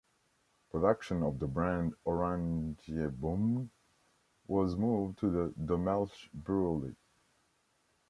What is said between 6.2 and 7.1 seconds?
brewery.